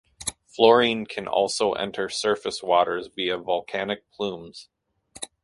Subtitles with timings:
[0.47, 4.67] Fluorine can also enter surface waters via volcanic plumes.